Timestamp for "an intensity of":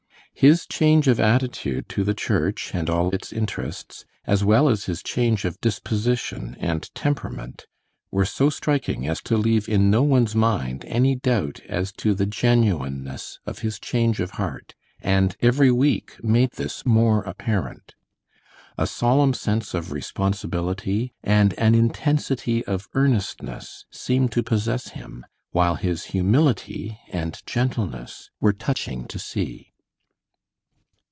21.59-22.87